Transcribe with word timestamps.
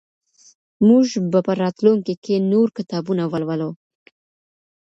موږ 0.87 1.05
به 1.31 1.39
په 1.47 1.53
راتلونکي 1.63 2.13
کي 2.23 2.35
نور 2.51 2.67
کتابونه 2.77 3.23
ولولو. 3.31 3.71